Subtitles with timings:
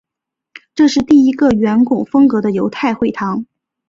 [0.73, 3.45] 这是第一个圆拱风格的犹太会堂。